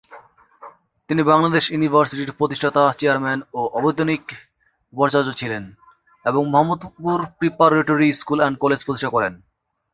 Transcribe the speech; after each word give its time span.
তিনি 1.09 1.21
বাংলাদেশ 1.23 1.63
ইউনিভার্সিটির 1.69 2.37
প্রতিষ্ঠাতা 2.39 2.83
চেয়ারম্যান 2.99 3.39
ও 3.53 3.61
অবৈতনিক 3.77 4.23
উপাচার্য 4.93 5.29
ছিলেন 5.39 5.63
এবং 6.25 6.41
Mohammadpur 6.51 7.17
preparatory 7.39 8.09
school 8.19 8.39
and 8.41 8.57
college 8.63 8.79
প্রতিষ্ঠা 8.85 9.13
করেন। 9.15 9.33